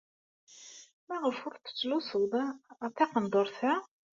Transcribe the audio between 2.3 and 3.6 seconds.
ara taqendurt?